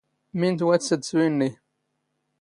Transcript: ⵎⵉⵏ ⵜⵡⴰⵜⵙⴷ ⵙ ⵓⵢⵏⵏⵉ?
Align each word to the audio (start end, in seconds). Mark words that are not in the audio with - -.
ⵎⵉⵏ 0.39 0.53
ⵜⵡⴰⵜⵙⴷ 0.59 1.03
ⵙ 1.07 1.11
ⵓⵢⵏⵏⵉ? 1.17 1.51